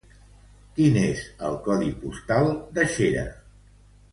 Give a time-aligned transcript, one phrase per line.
[0.77, 3.29] Quin és el codi postal de Xera?